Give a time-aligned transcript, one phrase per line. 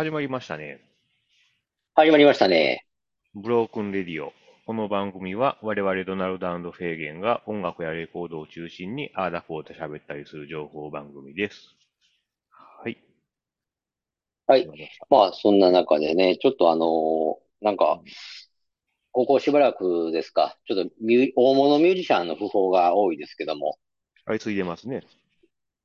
[0.00, 0.80] 始まりましたね。
[1.94, 2.86] 始まりましたね。
[3.34, 4.32] ブロークンレディオ。
[4.64, 11.76] この番組は我々ドナルドフェーゲンが音楽やレコードを中心にあーだこうだ喋ったりする情報番組です。
[12.48, 12.96] はい。
[14.46, 18.00] はい始まあ、そんな中でね、ちょっとあのーなんか、
[19.12, 20.90] ここしばらくですか、ちょっと
[21.36, 23.76] 大物ミュージシャンの訃報が多いですけども、
[24.24, 25.02] 相次いでますね。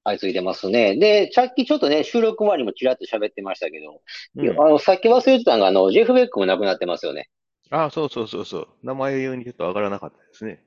[0.06, 0.96] 相次いでますね。
[0.96, 4.02] で、さっきちょっとね、収録前にもちらっと喋ってましたけど、
[4.38, 4.50] うん。
[4.62, 7.30] あの、さっき忘れてたのが、あの、ジェフ・ベックも亡くなってますよね。
[7.72, 8.68] あ、そうそうそうそう。
[8.84, 10.64] 名前言うにちょっとわからなかったですね。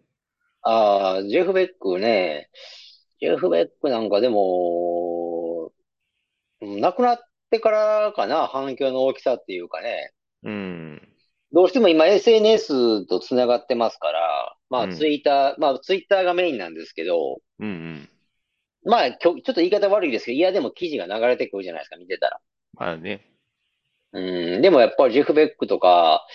[0.62, 2.50] ああ、ジェフ・ベックね、
[3.20, 5.72] ジェフ・ベックなんかでも、
[6.60, 7.18] うん亡くなっ
[7.50, 11.08] てからかな、反響の大きさっていうかね、うん。
[11.52, 18.08] どうしても今 SNS とつながってますから、まあうんツイッター、まあツイッターがメインなんですけど、うんうん。
[18.88, 22.40] まあちょっと言い方悪いですけど、いやでも記事が流れてくるじゃないですか、見てたら。
[22.74, 23.26] まあね。
[24.12, 26.26] うん、でもやっぱりジェフ・ベックとか、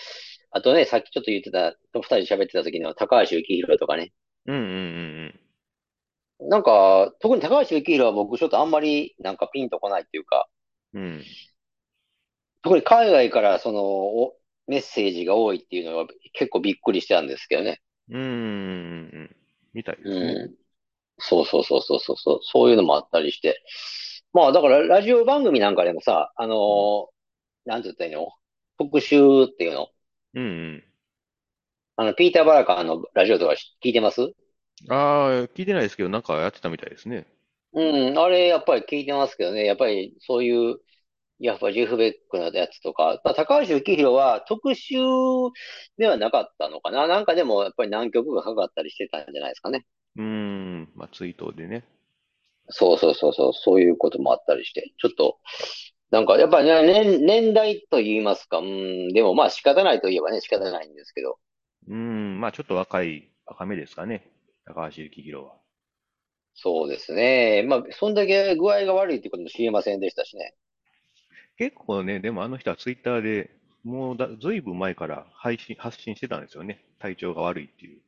[0.50, 4.12] あとね、さっきちょっと言ってた、二人で喋ってた時の高橋幸宏とかね。
[4.46, 4.68] うんうんう
[5.26, 5.40] ん
[6.48, 10.48] なんか、特に高橋幸宏は僕ちょっとあんまりなんかピンとこないっていうか、
[10.92, 11.02] うん。
[11.02, 11.24] うん。
[12.62, 17.80] 特に海外からそのおメッセージが多いっていうのは結構びっくりしたんですけどね。
[18.10, 19.36] うんうんうんうん。
[19.74, 20.44] みたいですうね。
[20.46, 20.54] ん。
[21.18, 23.62] そうそうそうそうそうそう、そういうのもあったりして。
[24.32, 27.14] まあだからラジオ番組なんかでもさ、あのー
[27.66, 28.28] なんて言ったらいいの？
[28.78, 29.88] 特集っていうの？
[30.34, 30.84] うんうん。
[31.96, 34.20] あの、ピーター・バラカーのラジオとか聞いてます？
[34.90, 37.26] ああ、聞いてないですけど、なんかやってたみたいですね。
[37.72, 40.76] うん、あれやっぱり聞いてますけどね、やっぱりそういう、
[41.38, 44.96] やっぱりジェフ・ベックのやつとか、まあ、高橋幸宏は特集
[45.96, 49.86] ではなかったのかななんかでもやっぱり何曲がかかったりしてたんじゃないですかね。
[50.16, 50.92] うーん。
[50.96, 51.84] まあ、ツイートでね。
[52.70, 55.38] そうそうそうそう、そういうこともあったりして、ちょっと、
[56.10, 61.38] なんかやっぱりね、年、年代と言いますか、うん、でもまあ仕方ないといえばね、仕方ないんですけど、
[61.88, 62.40] うーん。
[62.40, 64.30] まあ、ちょっと若い、若めですかね。
[64.66, 65.54] 高橋幸宏は。
[66.54, 67.62] そうですね。
[67.62, 70.54] まあ、そんだけ具合が悪いってことも知りませんでしたしね。
[71.56, 73.50] 結構ね、でもあの人はツイッターで
[73.82, 76.84] もうだ、ずいぶん前から配信、発信してたんですよね。
[77.00, 78.00] 体調が悪いっていう。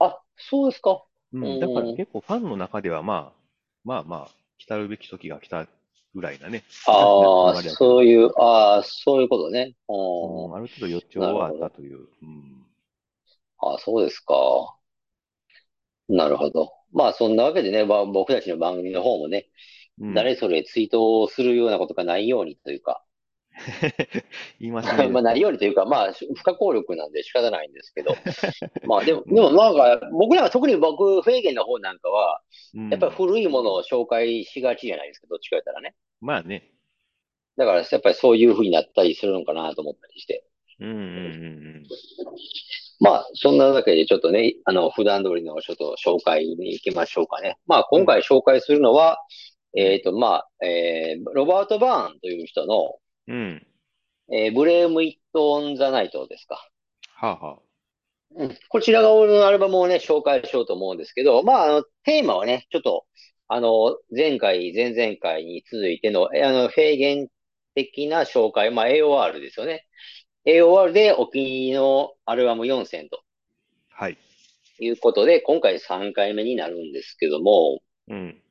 [0.00, 1.06] あ、そうですか。
[1.32, 1.60] うん。
[1.60, 3.42] だから結構ファンの中ではまあ、
[3.84, 5.66] まあまあ、来たるべき時が来た
[6.14, 6.62] ぐらいなね。
[6.86, 7.62] ああ、う。
[7.62, 9.74] そういう、ああ、そういうことね。
[9.88, 12.08] う、うんある程度予兆はあったという。
[12.22, 12.66] うん。
[13.58, 14.34] ああ、そうですか。
[16.08, 16.72] なるほど。
[16.92, 19.48] まあ、そんなわけでね、まあ、僕たちの番組の方もね、
[20.00, 23.02] うん、誰それツイートをするようなことがないようにというか、
[24.60, 25.08] 言いますね。
[25.10, 28.14] まあ、ないようにというか、まあ、不可抗力なんで仕方ないんですけど、
[28.86, 32.40] まあ、でも、でもなんか、僕らは特に僕、フェーゲンの方なんかは、
[32.74, 35.94] うんやっぱり古いものを紹介しがちじゃないですか、どっちか言ったらね。
[36.20, 36.70] まあね。
[37.56, 40.44] だから、やっぱりそういう風になったりするのかなと思ったりして。
[40.80, 41.86] うんうんうん
[43.00, 47.58] まあ、そんなわけでちょっとね、あの、普段通りのちょっと紹介に行きましょうかね。
[47.66, 49.18] まあ、今回紹介するのは、
[49.76, 52.94] えっと、まあ、えー、ロバート・バーンという人の、
[53.28, 53.36] うん。
[53.36, 54.36] うん。
[54.36, 56.68] えー、 Blame It on the Night ですか。
[57.14, 57.62] はあはあ。
[58.34, 63.04] うん、こちらが俺のアルバムをね、紹介しようと思うんですけど、まあ、あの、テーマはね、ちょっと、
[63.48, 67.28] あの、前回、前々回に続いての、えあの、フェイゲン
[67.74, 69.86] 的な紹介、まあ、AOR ですよね。
[70.46, 73.22] AOR でお気に入りのアルバム4選と
[73.90, 74.18] はい。
[74.80, 78.42] いうことで、今回3回目になるんですけども、うん。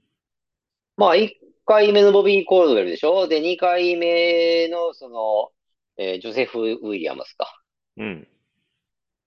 [0.96, 1.32] まあ、1
[1.72, 3.30] 回目のボビー・コールドウェルでしょ？
[3.30, 5.52] で、2回目の、その、
[5.98, 7.48] えージョセフ・ウィリアムスか。
[7.96, 8.28] うん。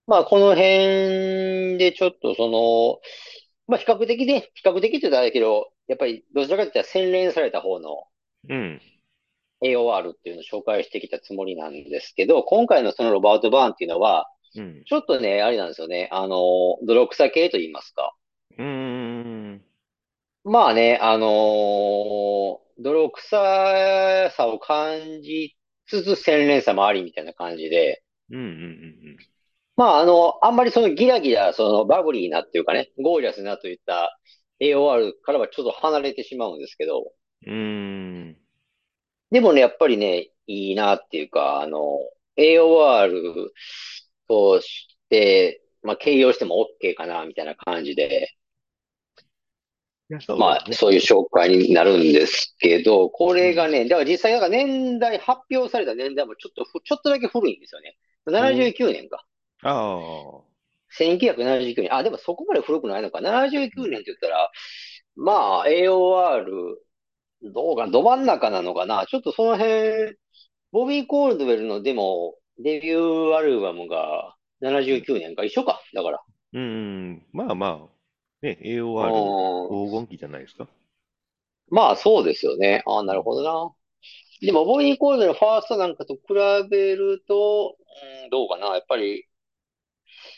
[0.05, 2.99] まあ、この辺でちょっとその、
[3.67, 8.03] まあ、比較的ね、比較的って言ったらあれだけど、やっぱりどちらかといったら洗練された方の
[8.47, 8.81] うん。
[9.63, 14.83] AOR っていうのを紹介してきたつもりなんですけど、今回のそのロバート・バーンっていうのは、うん。
[14.85, 18.13] ちょっとね、あれなんですよね、あの、泥臭系と言いますか。
[18.59, 19.04] うーん。
[20.45, 25.55] まあね、あのー泥臭さを感じ
[25.87, 29.17] つつ洗練さもありみたいな感じで、うんうんうん
[29.77, 34.17] まああの、あんまりそのギラギラ、そのバブリーなっていうかね、ゴージャスなといった
[34.59, 37.11] AOR からはちょっと離れてしまうんですけど、
[37.45, 37.53] うん。
[37.53, 38.37] うーん。
[39.31, 41.79] でもね、やっぱりね、いいなっていうか、あの、
[42.37, 43.51] AOR
[44.27, 48.29] として、まあ、形容しても OK かな、みたいな感じで、
[50.37, 50.65] まあ。
[50.71, 57.97] そういう紹介になるんですけど、これがね、だから実際、なんか年代、発表された年代もちょっとふ、ちょっとだけ古いんですよね。
[58.27, 59.25] 79年か。
[59.63, 60.55] ああ。
[60.97, 61.93] 1979年。
[61.93, 63.19] あ、でもそこまで古くないのか。
[63.19, 64.51] 79年って言ったら、
[65.15, 66.45] まあ、AOR、
[67.41, 69.05] どうかな、ど真ん中なのかな。
[69.07, 70.15] ちょっとその辺、
[70.71, 75.81] ボビー・コールドウェルのでも、デビューアルバムが79年か、一緒か。
[75.93, 76.21] だから。
[76.53, 77.94] うん、まあまあ、
[78.45, 79.87] ね、う AOR。
[79.87, 80.67] 黄金期じゃないですか。
[81.69, 82.83] まあ、そうですよね。
[82.85, 83.73] ああ、なるほどな。
[84.41, 86.21] でも、ボビー・コールドのファーストなんかと比
[86.69, 87.75] べると、
[88.23, 88.67] うん、どうかな。
[88.67, 89.25] やっぱり、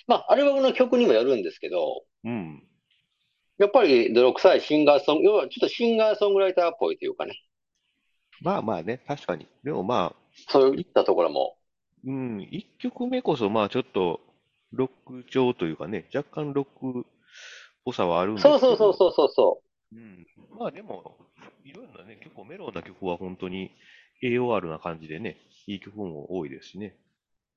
[0.08, 2.64] まあ、アルバムの曲にもよるんですけど、うん。
[3.58, 7.42] やっぱり泥臭いシンガーソング、要はちょっとシンガーソングライターっぽいというかね。
[8.42, 9.48] まあまあね、確かに。
[9.64, 10.16] でもまあ、
[10.50, 11.58] そういったところも。
[12.06, 14.22] うん、一曲目こそまあちょっと
[14.72, 17.04] ロック調というかね、若干ロックっ
[17.88, 19.62] ぽさはあるんでそうすけど、そうそうそうそうそ
[19.94, 20.28] うん、
[20.60, 21.16] まあでも、
[21.64, 23.72] いろんなね、結構メロウな曲は本当に
[24.22, 25.38] AOR な感じでね、
[25.68, 26.98] いい曲も多いですしね。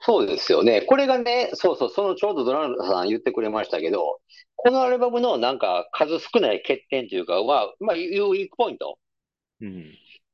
[0.00, 0.04] う。
[0.04, 0.82] そうですよね。
[0.82, 4.20] これがね、そうそう、そのちょうどドナルドさん言ってくれましたけど、
[4.54, 8.98] このアルバムのなんか数少ない欠点というかは、まあ、いうウィークポイント。
[9.60, 9.84] うん。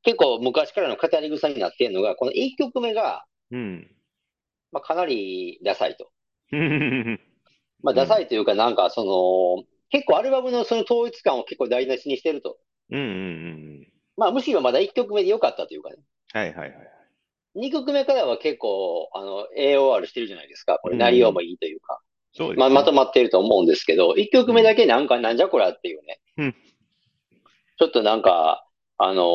[0.02, 3.90] 結構昔からの語り草になっているのが、この1曲目が、うん。
[4.72, 6.10] まあ、かなりダサいと。
[6.52, 7.20] うん。
[7.82, 12.58] まあ、ダサいというか、なんかその、結構アルバムのその統一感を結構台無しにしてると。
[12.90, 13.00] うん。
[13.00, 13.88] うん。
[14.16, 15.96] まあ、むしろまだ1曲目で良かったというかね。
[16.32, 17.68] はいはいはい。
[17.68, 20.78] 2曲目からは結構、あの、AOR してるじゃないですか。
[20.82, 22.00] これうん内容もいいというか。
[22.32, 22.96] そうですまあ、まとね。
[22.96, 26.20] まっていると思うんですけど、1曲目だけなんか、なんじゃこりゃっていうね。
[26.38, 26.54] うん
[27.78, 28.66] ちょっとなんか、
[28.98, 29.26] あのー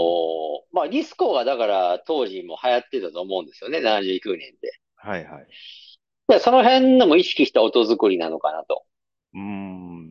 [0.71, 3.77] まあ、ディスコがだから当時も流行ってたと思うんですよね。
[3.79, 4.73] 79年で。
[4.95, 5.47] はいはい。
[6.27, 8.83] で、その辺のも意識した音作りなのかなと。
[9.35, 10.10] うーん。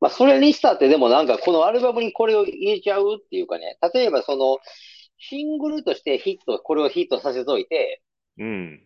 [0.00, 4.58] まあ、それにしたってでもなんかこのアルバムにこれを入れちゃうっていうかね、例えばその、
[5.18, 8.00] シングルとしてヒット、これをヒットさせといて、
[8.38, 8.82] うん。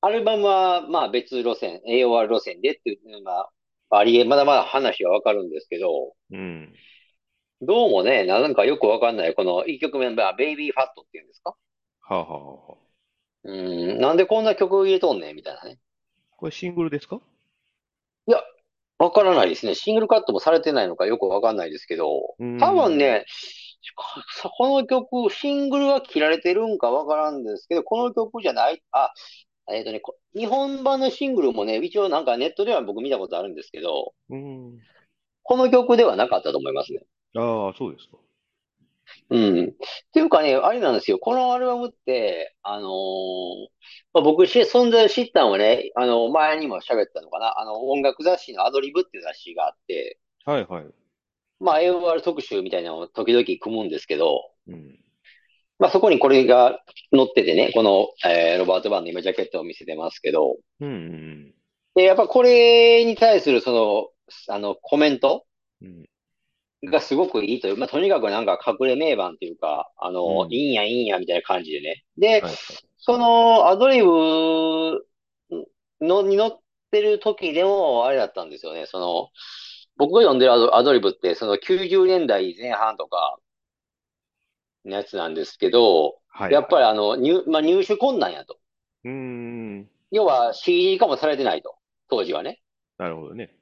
[0.00, 3.48] アルバムはまあ別路線、AOR 路線でっていうのが
[3.90, 6.74] ありえ、まだまだ話はわかるんですけど、うん。
[7.62, 11.54] どうもね、なんかよくわかんない、この1曲目のベイビーファットっていうんですか？
[12.00, 12.76] はあ、はあはあはあ、
[13.44, 15.78] うん、なんでこんな曲入れとんねんみたいなね。
[16.38, 17.20] これシングルですか？
[18.26, 18.42] いや、
[19.00, 19.74] わからないですね。
[19.74, 23.24] シングルカットもされてないのかよくわかんないですけど、多分ね、
[24.36, 29.10] さこの曲、シングルは切られてるんかわからんですけど、この曲じゃない、あ、
[29.72, 34.78] えっとね、こ日本版のシングルもね、一応なんかネットでは僕見たことあるんですけど、うーん。
[35.44, 37.00] この曲ではなかったと思いますね。
[37.36, 38.18] ああ、そうですか。
[39.30, 39.64] うん。
[39.64, 39.68] っ
[40.12, 41.18] ていうかね、あれなんですよ。
[41.18, 43.68] このアルバムって、あのー
[44.12, 47.58] まあ、僕し、存在を知ったのはね、あの、前にも喋ったのかな。
[47.60, 50.84] あの、音楽雑誌のアドリブっていう雑誌があって、はいはい。
[51.60, 54.98] まあ、AOR 特集みたいなのを時々組むんですけど、うん。
[55.78, 56.80] まあ、そこにこれが
[57.14, 61.54] 載っててね、この、えーロバート・バンの今ジャケットを見せてますけど、うんうん
[61.94, 65.44] で、やっぱこれに対するその、あの、コメント
[65.82, 66.06] うん。
[66.84, 72.04] がすごくいいという、まあ、とにかくなんか隠れ名盤っていうか、あの、うんいいんやいいんやみたいな感じでね。
[72.16, 72.54] ではい、はい。
[72.98, 75.06] そのアドリブ
[76.00, 76.58] のに乗っ
[76.90, 78.86] てる時でもあれだったんですよね。
[78.86, 79.28] その、
[79.96, 83.38] 僕が読んでるアドリブって、その90年代前半とか
[84.84, 86.52] のやつなんですけど、はい。
[86.52, 88.58] やっぱりあの、入、まあ、入手困難やと。
[89.04, 89.90] うーん。
[90.10, 91.76] 要は CD 化もされてないと。
[92.08, 92.60] 当時はね。
[92.98, 93.54] なるほどね。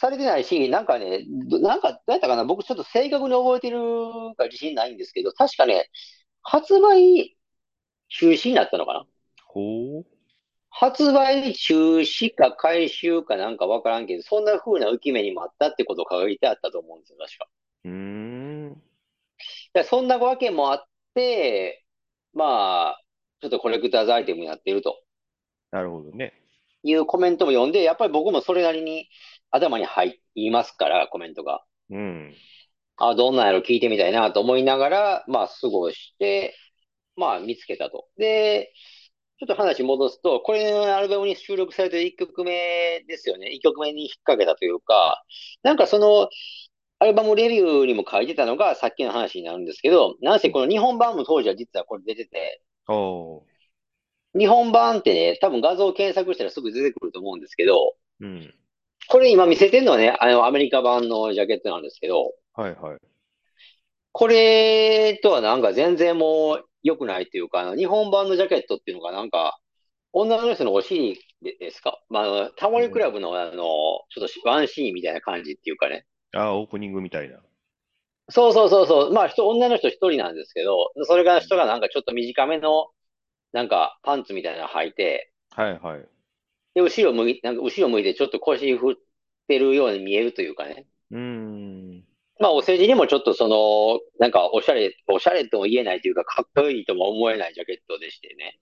[0.00, 3.78] されてないし、なんかね、どなんか、どうやったかな僕ちょっと正確に覚えてる
[4.36, 5.90] か自信ないんですけど、確かね、
[6.42, 7.36] 発売
[8.08, 9.06] 中止になったのかな
[9.46, 10.06] ほう。
[10.70, 17.46] 発売中止か回収かなんかわからんけど、そんな風な浮き目にもあったってことを書いてあったと思うんですよ、確か。
[17.84, 18.82] うーん。
[19.74, 21.84] でそんなわけもあって、
[22.32, 23.02] まあ、
[23.40, 25.02] ちょっとコレクターズアイテムになっていると
[25.70, 26.34] なるほどね。
[26.82, 29.08] いうコメントも読んで、やっぱり僕もそれなりに
[29.50, 31.62] 頭に入りますから、コメントが。
[31.90, 32.34] うん。
[32.96, 36.54] あ、どんなんやろ聞いてみたいなと思いながら、まあ、過ごして、
[37.16, 38.08] まあ、見つけたと。
[38.16, 38.72] で、
[39.38, 43.48] ちょっと話戻すと、これのアルバムに収録されてる1曲目ですよね。
[43.52, 45.24] 1曲目に引っ掛けたというか、
[45.62, 46.28] なんかその、
[46.98, 52.60] アルバムレビューにも書いてたのがさっきの話になるんですけど、なんせこの日本版も当時は実はこれ出てて。
[54.38, 58.54] 日本版ってね、多分画像検索したらすぐ出てくると思うんですけど、うん。
[59.10, 62.98] これ今見せてるのはね、あのアメリカ版のジャケットなんですけど、はいはい。
[64.12, 69.58] これとはなんか全然もう良くないっていうか、あの日本版のジャケットっていうのがなんか、
[70.12, 72.00] 女の人のお尻でですか？
[72.08, 76.06] まあタモリクラブのあの、ちょっとワンシーンみたいな感じっていうかね。
[76.32, 77.40] ああ、オープニングみたいな。
[78.28, 79.12] そうそうそうそう。
[79.12, 82.86] まあ人、女の人一人なんですけど、それが人がなんかちょっと短めの、
[83.52, 86.08] なんかパンツみたいなの履いて、はいはい。
[86.74, 88.94] で、後ろ向い、なんか後ろ向いてちょっと腰振っ
[89.48, 90.86] てるように見えるというかね。
[91.10, 92.04] うーん。
[92.38, 98.58] まあ、お世辞にもちょっとその、なんか、おしゃれ、おしゃれとも言えないというか、かっこいいとも思えないジャケットでしてね。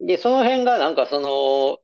[0.00, 1.78] で、その辺がなんかその、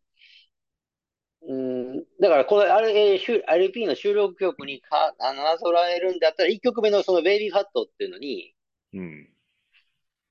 [1.49, 8.55] うん、だからこの LP の収録曲にか、あの、なぞらえるんだったら、1曲目のそのベイビーファットっていうのに、
[8.95, 9.29] うん。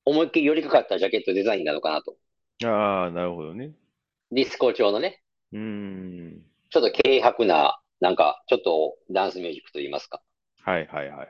[0.04, 2.16] 思いっきり寄りかかったジャケットデザインなのかなと。
[2.64, 3.72] ああ、なるほどね。
[4.36, 5.22] ディスコ調のね。
[5.54, 6.42] うん。
[6.68, 10.20] ちょっと軽薄な、なんか、ちょっとダンスミュージックと言いますか。
[10.62, 11.28] はいはいはい。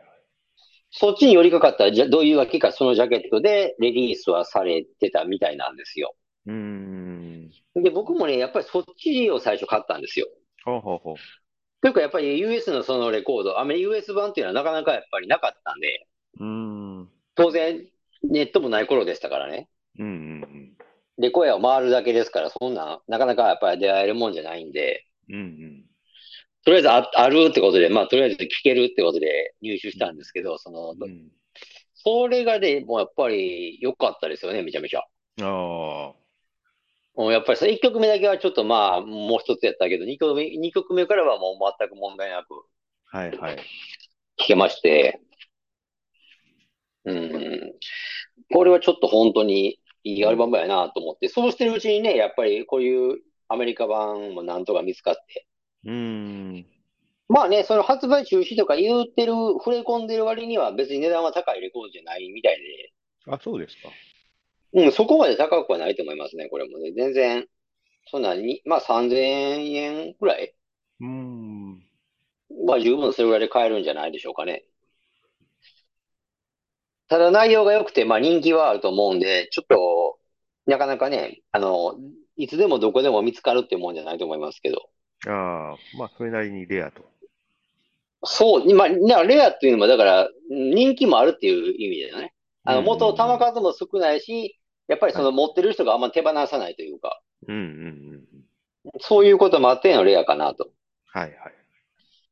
[0.91, 6.17] そっちに寄りかかったじゃ、どういうわけか、そのジャケットでレリースはされてたみたいなんですよ。
[6.47, 7.49] うん。
[7.77, 10.27] で、僕もね、やっぱりそっちを最初買ったんですよ。
[10.65, 11.15] ほうほうほう。
[11.83, 16.09] というか、やっぱり US のそのレコード、アメリカ US 版っていうのはなかなかやっぱりなかったんで、
[16.41, 17.09] うん。
[17.37, 17.87] 当然、
[18.25, 19.69] ネットもない頃でしたからね。
[20.01, 20.56] うんうん
[21.19, 21.23] うん。
[21.23, 25.85] レコヤを回るだけですから、そんな、なかなかやっぱり出会えるもんじゃないんで、うんうん。
[26.65, 31.29] とりあえずああるってことで、まあ、とりあえず聞けるってことで入手したんですけど、その、うん、
[31.95, 35.01] それがね、もうやっぱり良かったですよね、めちゃめちゃ。
[35.01, 35.05] あ
[35.43, 35.47] あ。
[37.15, 42.65] もうやっぱりその1曲目だけはちょっとまあ、もう一つやったけど、2曲目、2曲目からはもう全く問題なく。
[43.07, 43.57] はいはい。
[44.39, 45.21] 聞けまして。
[47.05, 47.73] うん。
[48.53, 55.47] これはちょっと本当にいいアルバムやなと思って、そうしてるうちにね、やっぱりこういうアメリカ版もなんとか見つかって。
[55.85, 56.67] うん。
[57.29, 62.93] まあね、その発売中止とか言ってる、触れ込んでる割には別に値段は高いレコードじゃないみたいで。
[63.33, 63.89] あ、そうですか。
[64.75, 66.93] うん、そこまで高くはないと思いますね、これもね。
[66.93, 67.49] 全然、
[68.09, 70.55] そんなに、まあ3000円くらい
[71.01, 71.83] うん。
[72.65, 74.65] まあ十分それぐらいで買えるんじゃないでしょうかね。
[77.09, 80.19] ただ内容が良くて、まあ人気はあると思うんで、ちょっと、
[80.67, 81.95] なかなかね、あの、
[82.37, 84.91] いつでもどこでも見つかるってもんじゃないと思いますけど。
[85.27, 87.05] ああ、まあそれなりにレアと。
[88.25, 92.35] そう、まあ、レアっていうのも、だから、人気もあるっていう意味だよね。
[92.65, 94.59] あの、元、玉数も少ないし、
[94.89, 97.21] やっぱりその持ってる人があんま手放さないというか。
[97.47, 97.63] うんうん
[98.85, 99.01] うん。
[99.01, 100.71] そういうこともあってのレアかなと。
[101.07, 101.55] はいはい。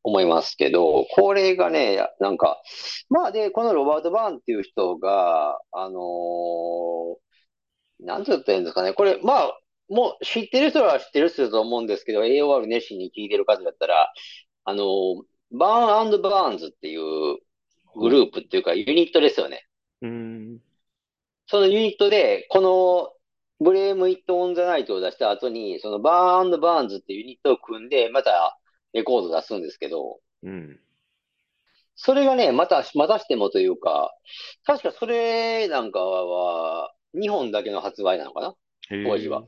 [0.04, 2.60] 思いますけど、これがね、なんか、
[3.08, 7.16] まあで、このロバート・バーンっていう人が、あのー、
[8.06, 8.92] なんて言ったらいいんですかね。
[8.92, 9.58] これ、まあ、
[9.88, 14.12] もう知ってる人は知ってる人だと思うんですけど、AOR 熱心に聞いてる方だったら、
[14.64, 17.38] あのー、バーンバーンズっていう
[17.96, 19.66] グループっていうかユニットですよね。
[20.02, 20.58] うん。
[21.46, 23.14] そのユニットで、この
[23.64, 28.58] Blame It on the Night を出した後に、そのバーンバーンズっていうユニットを組んで、また
[28.94, 30.80] レコード出すんですけど、うん。
[31.96, 34.16] それがね、また、またしてもというか、
[34.64, 38.54] 確かそれなんかは、日本だけの発売なのかな？
[39.04, 39.44] 当時は。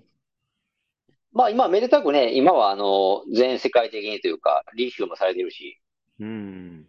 [1.32, 5.80] まあ今、めでたくね、今はあの、全世界的にというか、リイシューもされてるし。
[6.20, 6.86] うん。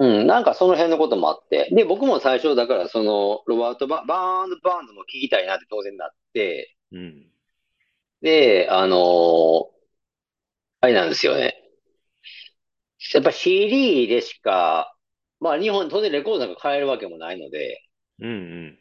[0.00, 1.68] うん、なんかその辺のこともあって。
[1.72, 7.26] で、僕も最初、だからその、ロバートバ・バーンズ・バーンズも聞きたいなって当然なって、うん。
[8.22, 9.77] で、あのー、
[10.88, 11.54] あれなんですよね。
[13.12, 14.94] やっぱ CD でしか、
[15.38, 17.82] まあ日本、当然レコードなんか買えるわけもないので、
[18.20, 18.78] うん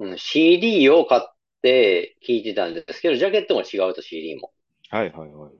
[0.00, 0.10] うん。
[0.10, 1.22] うん、CD を買っ
[1.62, 4.52] て聴いてたんですけど、ジャケットも違うと CD も。
[4.90, 5.52] はいはいはい。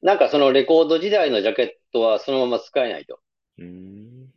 [0.00, 3.20] なんかそのレコード時代のジャケットはそのまま使えないと。
[3.58, 4.32] うん。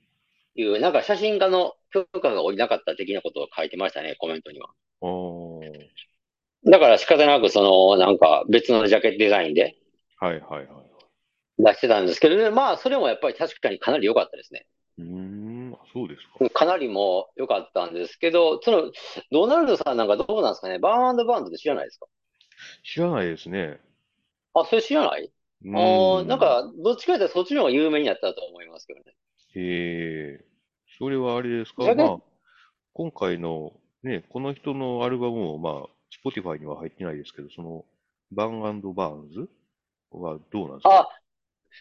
[0.55, 4.69] いう、なんか写真家の許可が下りなかった的なことを書いてましたね、コメントには。
[5.01, 5.61] お
[6.67, 9.75] だから仕方なくその、なんか別のジャケットデザインで。
[10.17, 10.84] はいはいはい。
[11.57, 14.65] 出してたんですけどね、まあ、それもやっぱり確かにかなり良かったですね。
[14.97, 16.49] うん、そうですか。
[16.49, 18.91] かなりも良かったんですけど、その、
[19.31, 20.79] ドナルドさんなんかどうなんですかね？
[20.79, 22.07] バーンバンドって知らないですか？
[22.83, 23.79] 知らないですね。
[24.53, 25.29] あ、それ知らない？
[25.73, 29.05] ああ、なんか、どっちかというとそっちの方が有名になったと思いますけどね。
[29.55, 30.45] へえ、
[30.97, 31.93] それはあれですか？
[31.93, 32.17] まあ、
[32.93, 37.83] 今回の、ね、この人のアルバムも、まあ、Spotify には入ってないですけど、その、
[38.31, 39.49] バンバーンズ
[40.11, 40.99] はどうなんですか？
[40.99, 41.09] あ、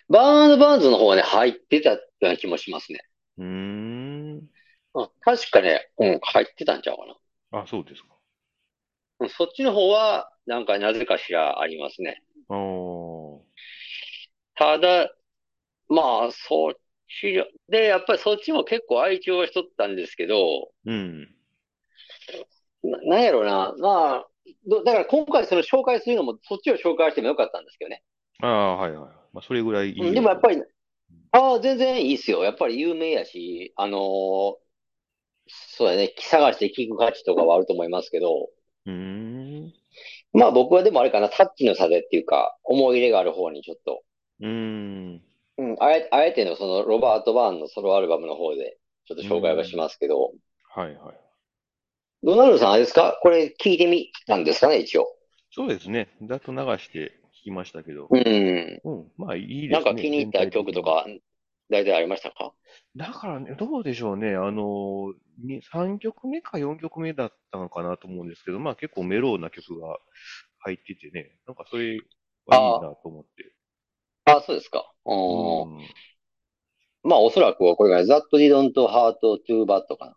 [0.09, 3.01] バーンバーンズの方はね、入ってたような気もしますね。
[3.39, 4.51] うーん。
[4.95, 7.61] あ、確かね、うん、入ってたんちゃうかな。
[7.63, 8.09] あ、そうですか。
[9.21, 12.23] うんそっちの方は、なんかなぜかしらありますね。
[12.49, 13.55] ああ。
[14.57, 15.15] ただ、
[15.89, 16.75] まあ、そっ
[17.21, 21.29] ちで、やっぱりそっちも結構愛嬌はしとったんですけど、うん。
[22.83, 23.75] な、なんやろうな。
[23.79, 24.27] まあ、
[24.67, 28.03] どだから今回その紹介するのも、そっちを紹介してもよかったんですけどね。
[28.43, 29.24] ああ、はいはい。
[29.35, 30.15] まあ、それぐらいいい。
[30.15, 30.63] でもやっぱり、
[31.33, 32.45] ああ、全然いいっすよ。
[32.45, 34.57] やっぱり有名やし、あのー
[35.47, 38.49] そうだね、探して聞く価値とかはあると思いますけど、
[38.87, 38.93] うー
[39.67, 39.73] ん。
[40.33, 44.03] まあ僕はでもあれかな、タッチの差でっていうか、思い入れがある方にちょっと、
[44.41, 44.49] うー
[45.17, 45.23] ん。
[45.59, 49.79] うん、あえ、あえてのそのロバート・バーンのソロアルバムの方でちょっとう紹介はしん。
[49.79, 50.33] ますけど、
[50.75, 51.21] はいはい。
[52.23, 53.19] ドナルドさんあれですか？
[53.23, 55.07] これ聞いてみたんですかね、一応。
[55.51, 56.09] そうですね。
[56.27, 58.09] ざっと流して聞きましたけど。
[58.11, 58.81] うん。
[58.85, 59.13] うん。
[59.17, 59.95] まあいいでなんすね。
[59.95, 60.51] 全か気に入った。
[60.51, 61.07] 曲とか、
[61.71, 62.53] 大体ありましたか？
[62.97, 64.35] だからね、どうでしょうね。
[64.35, 69.99] あの、に3曲目か4曲目だったのかなと思うんですけど、まあ結構メロウな曲が
[70.61, 71.99] 入っててね、なんかそれ
[72.47, 73.53] はいいなあと思って。
[74.27, 74.93] あ、あ、そうですか。
[75.05, 75.79] ううん。
[75.79, 75.89] ん。
[77.03, 80.17] まあおそらくはこれが That Didn't Hurt Too Bad かな。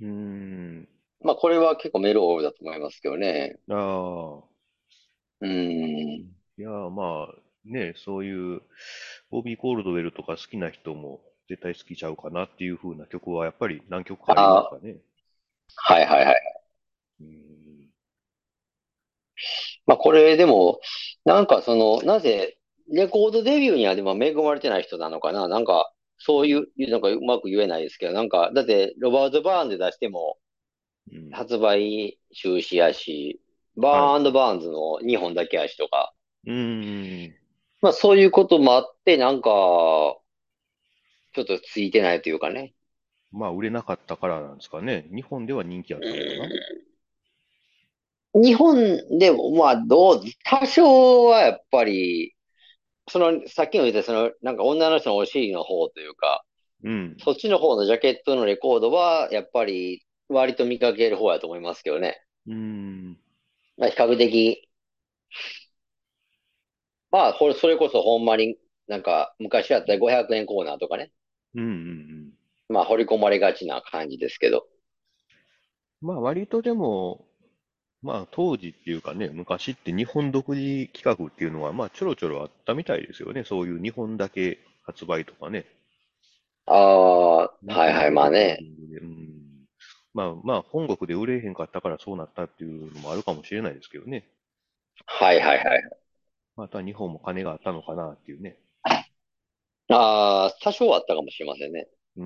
[0.00, 0.88] うーん。
[1.22, 3.56] まあこれは結構メロウだと思いますけどね。
[3.70, 4.51] ああ。
[5.42, 5.50] うん。
[5.50, 7.34] いや、まあ、
[7.64, 8.62] ね、そういう、
[9.30, 14.96] ボビー・コールドウェルとか好きな人も絶対好きちゃうかなっていう風な曲はやっぱり何曲かありますかね。
[15.76, 16.40] はいはいはい。
[17.20, 17.88] うん。
[19.86, 20.80] まあこれでも、
[21.24, 22.58] なんかその、なぜ、
[22.90, 30.38] レコードデビューにはでも恵まれてない人なのかななんか、そういう、なんかうまく言えないですけど、なんか、だって、ロバート・バーンで出しても、
[31.12, 31.30] うん。
[31.30, 33.51] 発売中止やし、はい。
[33.76, 36.12] バーンバーンズの2本だけやしとか、
[36.46, 37.34] うーん。
[37.80, 39.50] まあそういうこともあって、なんか、
[41.34, 42.74] ちょっとついてないというかね。
[43.32, 45.08] まあ、売れなかったからなんですかね。
[45.14, 46.18] 日本では人気あったのか
[48.34, 48.42] な。
[48.42, 52.34] 日本でも、まあどう、多少はやっぱり、
[53.08, 56.44] その、さっきの言ったその、なんか女の人のお尻の方というか、
[56.84, 57.16] うん。
[57.24, 62.22] そっちの方のジャケットのレコードは、やっぱり、割と見かける方やと思いますけどね。
[62.46, 63.18] うーん。
[63.76, 64.68] まあ比較的、
[67.12, 71.12] まあ、これ、それこそほんまになんか、昔やったら500円コーナーとかね。
[71.54, 71.72] うんうんう
[72.28, 72.32] ん。
[72.68, 74.66] まあ、掘り込まれがちな感じですけど。
[76.02, 77.24] まあ、割とでも、
[78.02, 83.44] まあ、当時っていうかね、昔って日本独自企画っていうのは、まあ、ちょろちょろあったみたいですよね。
[83.44, 85.66] そういう日本だけ発売とかね。
[86.66, 88.66] ああ、日はいはい、まあね。
[90.14, 94.28] まあまあ、本国で売れへんかったからそうなったっていうのもあるかもしれないですけどね。
[95.06, 95.82] はいはいはい。
[96.56, 98.56] また日本も金があったのかなっていうね。
[99.88, 101.88] ああ、多少あったかもしれませんね。
[102.16, 102.24] うー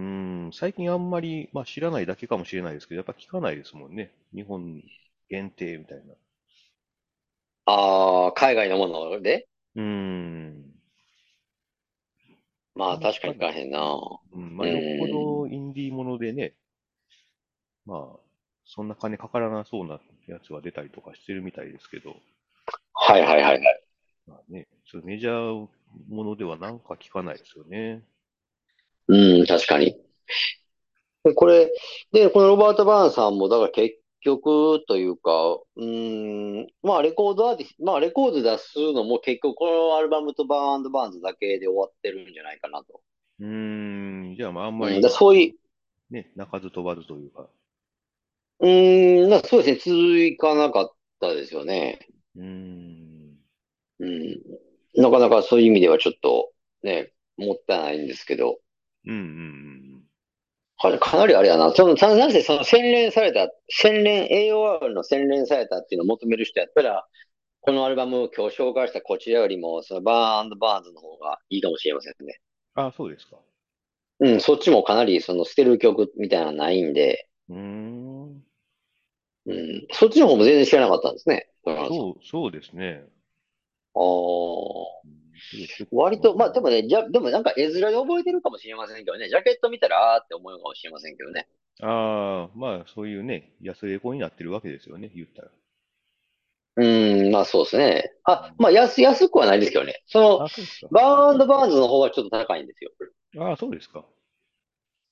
[0.48, 4.10] ん、最近あんまり、まあ知らないだけかもしれないですけど、やっぱ聞かないですもんね。
[4.34, 4.82] 日本
[5.28, 6.14] 限定みたいな。
[7.66, 9.48] ああ、海外のもので？
[9.74, 10.64] うーん。
[12.78, 13.50] あまあ、確かにいか。
[13.50, 13.80] へんな。
[14.32, 15.10] うん、まうあよっぽん。
[15.10, 16.54] どインディーものでね、
[17.86, 18.20] まあ、
[18.64, 22.16] そんな金かからなそうなやつは出たりとかしてるみたいですけど、
[22.92, 23.82] はいはいはいはい。
[24.26, 25.68] まあね、そメジャー
[26.08, 28.02] ものではなんか聞かないですよね。
[29.08, 29.96] うん、確かに。
[31.22, 31.72] でこれ、
[32.12, 35.32] で、このロバート・バーンさんも、だから結局というか、
[35.76, 43.00] うーん、まあレコードアーティスト、まあレコード出すのも結局このアルバムとバーンバーンズだけで終わってるんじゃないかなと。
[43.40, 45.56] うーん、じゃあまああんまうん、そうい
[46.10, 47.48] う、ね、鳴かず飛ばずというか。
[48.60, 52.00] うーん、まあそうですね、続かなかったですよね。
[52.36, 53.36] うーん、
[54.00, 54.42] うん。
[54.94, 58.58] なかなかそういう意味ではちょっと、ね、もったいないんですけど、
[59.06, 60.02] うん、うん、うん
[60.78, 61.72] かなかなりあれやな。
[61.72, 67.06] その、たなぜその洗練された、洗練、AOR の洗練されたっていうのを求める人やったら、
[67.60, 72.40] このアルバムを今日紹介したこちらよりも、そのバーンバーンズの方がいいかもしれませんね。
[72.74, 73.38] あ、そうですか。
[74.20, 78.45] うん、そっちもかなりその捨てる曲みたいなのないんで、うーん、
[79.46, 81.48] うん、そっちの方も全然知らなかったんですね。
[81.64, 83.04] そう、そうですね。
[83.94, 84.02] ああ、
[85.90, 86.50] 割と、まあ。
[86.52, 91.46] でもね、じゃ、でもなんか絵面で覚えてるかもしれませんけどね、ジャケット見たらあーって思うかもしれませんけどね。
[91.80, 95.48] ああ、まあそういうね、安レコになってるわけですよね、言ったら。
[96.78, 98.12] うん、まあそうですね。
[98.24, 100.02] あ、うんまあ安、安くはないですけどね。
[100.06, 100.88] その、あ、そうですか。
[100.90, 102.90] バーンバーンズの方がちょっと高いんですよ。
[103.38, 104.04] ああ、そうですか。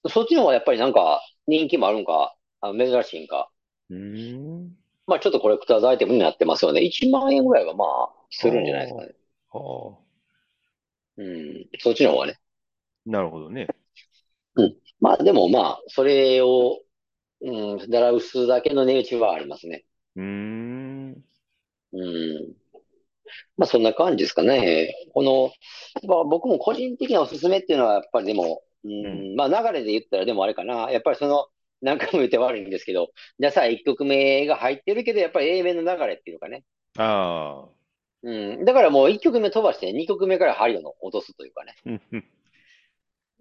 [0.09, 3.51] そっちの方がやっぱりなんか人気もあるんか、あの珍しいんか。
[3.91, 4.77] うーん。
[5.07, 6.83] まあちょっとコレクターズアイテムになってますよね。
[6.83, 9.15] 1万円ぐらいはまああするんじゃないですかあ、ね。
[9.51, 10.05] はあ。
[11.17, 12.39] うん、そっちの方がね。
[13.07, 13.67] なるほどね。
[14.57, 14.77] うん。
[15.01, 16.81] まあでもまあ、それを、
[17.43, 19.85] うん、だら薄すだけの値打ちはありますね。
[20.17, 21.25] うーん。
[21.93, 22.55] うん。
[23.57, 24.95] まあそんな感じですかね。
[25.13, 25.53] この、
[26.09, 29.35] まあ、僕も個人的なおすすめっていうのはやっぱりでも、ううん。
[29.35, 30.91] ん、まあ流れで言ったらでもあれかな。
[30.91, 31.47] やっぱりその、
[31.85, 36.65] 何回も言って悪いんですけど、じゃあさ、1曲目が入ってるけど、やっぱり A 面の流れっていうのかね。
[36.97, 37.69] ああ。
[38.23, 38.65] うん。
[38.65, 41.75] だからもう1曲目飛ばして2曲目から針を落とすというかね。
[41.87, 42.25] うんうん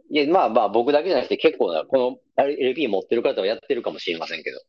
[0.10, 4.60] いや、まあまあ僕だけじゃなくて結構な、この LP 持ってる方はやってるかもしれませんけど。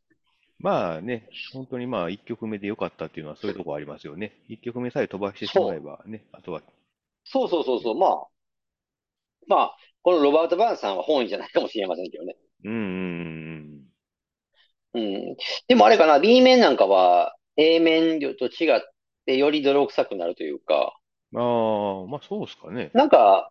[0.59, 4.33] まあね、本当にまあ一曲目で良かったっていうのはそういうところありますよね。
[4.49, 5.81] 一曲目さえ飛ばしてしまえ。
[5.81, 6.63] ばね、あとは、
[7.25, 7.99] そうそうそうそう。
[7.99, 8.27] まあ、
[9.47, 12.37] まあ、このロバート・バーンさんは本意じゃないかもしれませんけどね。
[12.65, 13.44] うんうんうん。
[15.69, 18.81] でもあれかな、B 面なんかは A 面と違っ
[19.27, 20.97] てより泥臭くなるというか、
[21.33, 21.41] うん。
[21.41, 22.91] ああ、まあそうですかね。
[22.95, 23.51] なんか、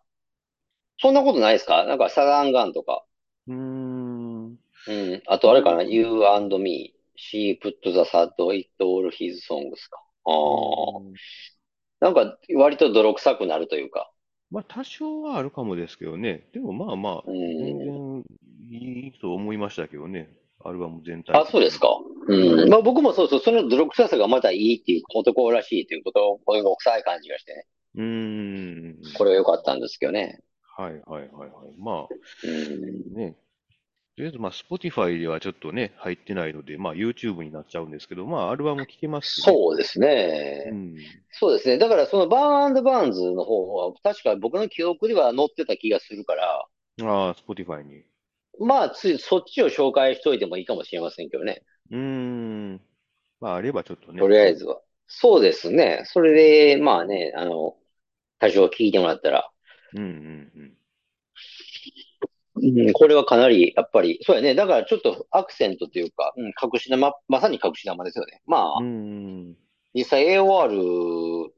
[0.98, 1.84] そんなことないですか？
[1.84, 3.04] なんかサザンガンとか。
[3.46, 4.58] うーん。
[4.86, 5.22] うん。
[5.26, 10.02] あとあれかな、You and Me, She put the sad it all his songs か。
[10.24, 11.02] あうあ。
[12.00, 14.10] なんか割と泥臭くなるというか。
[14.50, 16.48] まあ多少はあるかもですけどね。
[16.52, 17.78] でもまあまあ、う全ん。
[17.78, 18.24] 然
[18.70, 20.30] いいと思いましたけどね。
[20.62, 21.46] アルバム全体あ。
[21.50, 21.88] そうですか。
[22.26, 22.68] うん。
[22.68, 27.66] まあ僕もそうそう、その泥臭さがまたいいっていう、男らしいということを、泥臭い感じがしてね。
[27.96, 28.96] うーん。
[29.16, 30.40] これは良かったんですけどね。
[30.76, 31.50] はいはいはいはい。
[31.78, 33.14] まうん。
[33.14, 33.36] あね、
[34.16, 39.52] とりあえずまあ Spotify ではちょっとね、入ってないので、まあ YouTube になっちゃうんですけど、まあアルバム聴けますしね。
[39.52, 40.68] そうですね。
[40.70, 40.96] うん。
[41.32, 41.78] そうですね。
[41.78, 46.64] だからそのバーンバーンズの方は、確か僕の記憶では載ってた気がするから、
[47.02, 48.04] ああ、Spotify に。
[48.60, 51.62] まあついそっちを紹介しといてもいいかもしれませんけどね。
[51.90, 52.80] うーん。
[53.40, 54.28] まああればちょっととね。
[54.28, 54.80] りあえずは。
[55.06, 56.02] そうですね。
[56.06, 57.76] それで、まあね、あの、
[58.38, 59.50] 多少聞いてもらったら、
[59.94, 60.76] うんうん
[62.56, 64.54] うん、これはかなり、やっぱり、そうやね。
[64.54, 68.40] だからちょっとアクセントというか、うん、隠し玉、まさに隠し玉ですよね。
[68.46, 68.86] まうん。
[68.86, 68.88] う
[69.46, 69.56] あ、ーん。
[69.94, 71.50] 実際 AOR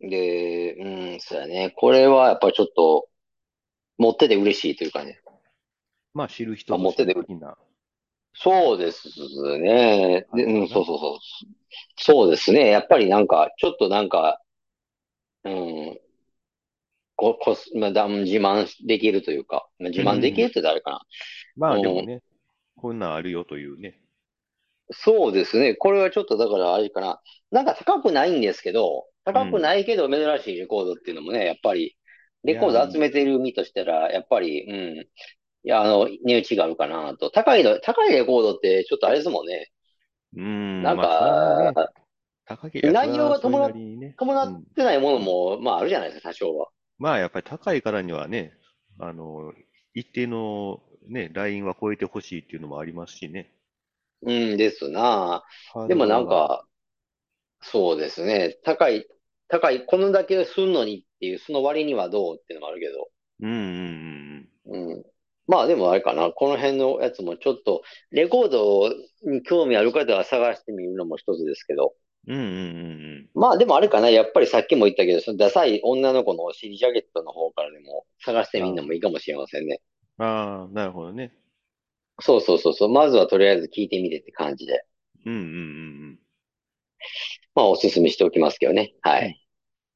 [0.00, 1.72] で、うん、そうやね。
[1.76, 3.08] これはやっぱりちょっと、
[3.98, 5.21] 持ってて嬉しいというかね。
[6.14, 7.58] まあ知る人あ、ぞ知る的な
[8.34, 9.08] そうです
[9.58, 10.26] ね。
[10.34, 10.68] で、うん。
[10.68, 11.18] そうそうそう。
[11.96, 12.70] そうですね。
[12.70, 14.40] やっぱりなんか、ちょっとなんか、
[15.44, 15.98] うん、
[17.16, 20.06] こ、こす、まあ、だ自慢できるというか、まあ、自うん。
[20.08, 21.00] 慢できるって誰かな。
[21.56, 22.22] まあでもうん、ね、
[22.76, 24.00] こんなんあるよというね。
[24.92, 25.74] そうですね。
[25.74, 27.20] これはちょっとだからあれかな。
[27.50, 29.60] なんか高くないんですけど、高くうん。
[29.60, 31.96] ないけど珍しいレコードっていうのもね、やっぱり、
[32.44, 35.08] レコー、ド集めてる身としたら、やっぱり、うん。
[35.64, 37.30] いや、あの、値打ちがあるかなと。
[37.30, 39.70] 高いの、高いレコードってちょっとあれですもんね。
[40.34, 41.72] うーん、なんまあね、
[42.46, 44.16] 高けりゃそれ内容が伴ね。
[44.16, 44.64] 伴っうん。
[44.76, 46.68] てないものも、まああるじゃないですか、多少は。
[46.98, 48.54] まあやっぱり高いからにはね、
[48.98, 49.52] あの、
[49.94, 53.52] 一定のね、ラインは超えてほしいっていうのもありますしね。
[54.22, 55.44] うんですな。
[55.88, 56.66] でもなんか、
[57.62, 58.58] そうですね。
[58.64, 59.06] 高い、
[59.48, 63.10] 高い、このだけすんのにっていう、その割にはどうっていうのもあるけど。
[63.40, 63.54] うんう
[64.38, 65.04] んうん。
[65.46, 66.30] まあでもあれかな。
[66.30, 68.90] この辺のやつもちょっと、レコード
[69.24, 71.94] に興味ある方は探してみるのも一つですけど。
[72.28, 72.42] うんうん。
[72.42, 74.10] うんうんまあでもあれかな。
[74.10, 78.70] やっぱりさっきも言ったけど、そのダサい女の子のお尻ジャケットの方からでも探してうんうん。
[78.70, 79.80] みるのもいいかもしれませんね。
[80.18, 81.32] ああ、なるほどね。
[82.20, 82.88] そうそうそうそう。
[82.88, 84.86] まずはとりあえず聞いてみてって感じで。
[85.26, 85.44] うんうんう
[86.12, 86.18] ん
[87.54, 88.94] まあおすすめしておきますけどね。
[89.02, 89.24] はうん。
[89.24, 89.30] うん。
[89.30, 89.40] い。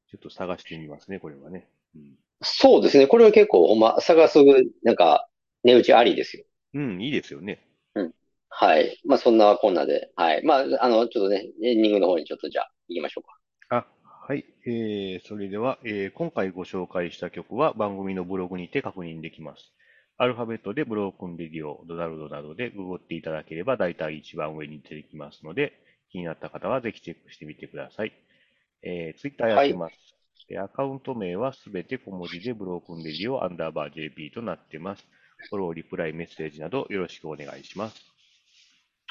[0.08, 1.68] ちょっと探してみますね、これはね。
[1.94, 2.18] うん。
[2.42, 3.06] そうですね。
[3.06, 4.38] これは結構ほんま探す、
[4.82, 5.28] なんか、
[5.66, 6.44] 値打ちありですよ。
[6.74, 7.60] うん、いいですよね。
[7.94, 8.12] うん。
[8.48, 9.00] はい。
[9.04, 10.12] まあそんなこんなで。
[10.16, 10.44] はい。
[10.44, 13.36] まあ、あの、ちょっとね、エンディングの方にちょっとじゃあ行きましょうか。
[13.68, 13.86] あ、
[14.28, 14.44] はい。
[14.66, 19.72] えー、それでは、えー今回ご紹介した曲は番組のブログにて確認できます。
[20.18, 25.72] アルファベットでブロークンレディオ、ドナルドなどでググっていただければ大体一番上に出てきますので、
[26.10, 28.12] 気になった方はぜひチェックしてみてください。
[28.82, 29.68] えー、ツイッターやっはい。
[29.68, 29.94] てます。
[30.48, 35.06] でアカウント名はすべて小文字でブロークンレディオアンダーバー JP となってます。
[35.36, 38.16] フォロー、リプライ、メッセージなどよろしくお願いします。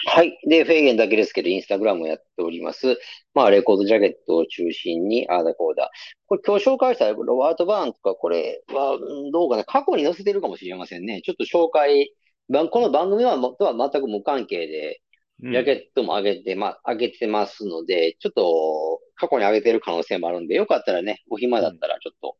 [0.07, 0.37] はい。
[0.47, 2.99] で、フェーゲンだけですけど、インスタグラムをやっております。
[3.33, 5.89] まあ、レコードジャケットを中心に、あーだこーだ。
[6.27, 9.63] これ今日紹介したロバート・バーンとか、これは、うんどうかな。
[9.63, 11.21] 過去に載せてるかもしれませんね。
[11.23, 12.11] ちょっと紹介、
[12.49, 15.01] ばこの番組はもとは全く無関係で、
[15.43, 15.51] うん。
[15.53, 21.63] ジャケットも上げて、ま、上げてますので、ちょっと過去に上げてる可能性もあるんで、よかったらね、お暇うん。
[21.63, 22.35] だったらちょっと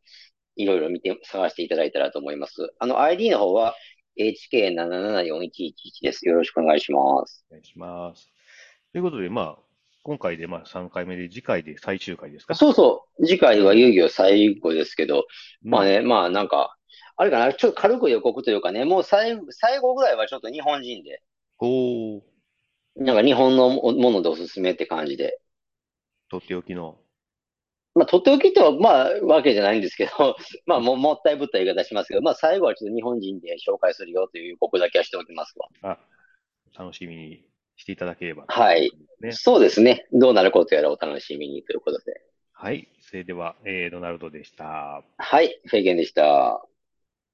[0.56, 2.74] いろいろ見て、探していただいたらと思います。
[2.80, 3.76] あの、ID の方は
[4.18, 6.28] HK774111 です。
[6.28, 7.46] よろしくお願いします。
[7.50, 8.32] お願いします。
[8.92, 9.62] ということで、まあ、
[10.04, 12.56] 今回でまあ3回目で、次回で最終回ですか？
[12.56, 13.26] そうそう。
[13.26, 13.80] 次回はうん。
[13.80, 15.26] 遊戯王最後ですけど、
[15.64, 15.72] うん。
[15.72, 16.78] まあね、まあなんか、
[17.18, 21.24] あれかな、ちょっと軽く予告というかね、もう最後、最後ぐらいはちょっと日本人で、
[21.60, 22.22] おー、
[22.98, 25.40] なんか日本のもものでおすすめって感じで。
[26.30, 27.00] とっておきの。
[27.96, 30.36] まあ、とっておきとは、まあ、わけじゃないんですけど、
[30.68, 35.70] まあ、も、もったいぶった言い方しますけど、まあ、最後はちょっと日本人で紹介するよという予告だけはしておきますわ。
[35.82, 35.98] あ、
[36.78, 37.44] 楽しみに
[37.78, 38.92] していただければというはい。
[39.32, 40.08] そうですね。
[40.12, 42.22] どうなることやらお楽しみにということで。
[42.52, 42.90] はい。
[43.00, 45.04] それでは、えー、ドナルドでした。
[45.18, 45.60] はい。
[45.66, 46.66] フェーゲンでした。